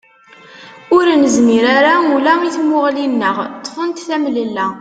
[0.95, 4.67] Ur nezmir ara ula i tmuɣli-nneɣ, ṭṭfent temlella.